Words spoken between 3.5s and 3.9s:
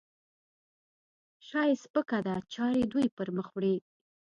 وړي.